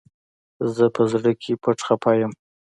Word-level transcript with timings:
زه 0.75 0.85
په 0.95 1.01
زړه 1.11 1.31
کي 1.41 1.53
پټ 1.63 1.77
خپه 1.87 2.11
يم 2.19 2.31